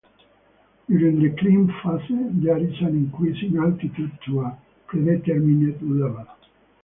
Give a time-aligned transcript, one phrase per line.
[0.87, 6.25] During the climb phase there is an increase in altitude to a predetermined level.